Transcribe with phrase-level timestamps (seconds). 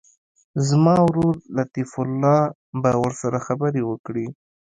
[0.67, 2.39] زما ورور لطیف الله
[2.81, 4.27] به ورسره خبرې وکړي.